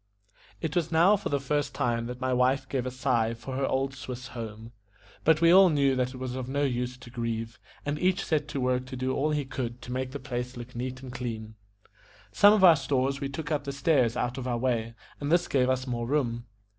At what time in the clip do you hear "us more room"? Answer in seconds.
15.69-16.45